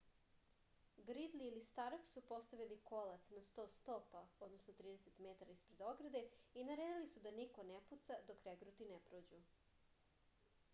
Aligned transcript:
гридли 1.07 1.43
или 1.49 1.59
старк 1.65 2.07
су 2.13 2.23
поставили 2.31 2.79
колац 2.89 3.27
на 3.35 3.43
100 3.49 3.67
стопа 3.75 4.23
30 4.41 4.81
m 5.27 5.53
испред 5.57 5.85
ограде 5.99 6.23
и 6.55 6.65
наредили 6.71 7.13
су 7.13 7.25
да 7.29 7.37
нико 7.39 7.69
не 7.71 7.79
пуца 7.93 8.21
док 8.33 8.45
регрути 8.51 8.91
не 8.97 9.01
прођу 9.13 9.43